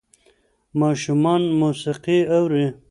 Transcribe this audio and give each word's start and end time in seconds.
ماشومان 0.79 1.41
موسیقي 1.59 2.19
اوري. 2.37 2.65